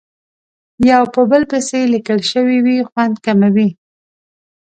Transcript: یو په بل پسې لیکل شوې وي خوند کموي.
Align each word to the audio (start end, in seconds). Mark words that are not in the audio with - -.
یو 0.91 1.03
په 1.13 1.21
بل 1.31 1.43
پسې 1.51 1.79
لیکل 1.93 2.19
شوې 2.31 2.57
وي 2.65 2.77
خوند 2.89 3.15
کموي. 3.25 3.69